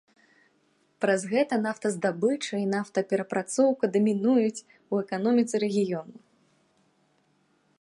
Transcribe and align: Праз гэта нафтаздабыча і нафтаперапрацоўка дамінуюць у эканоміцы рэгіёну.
Праз 1.03 1.21
гэта 1.33 1.59
нафтаздабыча 1.65 2.55
і 2.61 2.65
нафтаперапрацоўка 2.75 3.85
дамінуюць 3.97 4.65
у 4.95 5.03
эканоміцы 5.03 5.55
рэгіёну. 5.65 6.15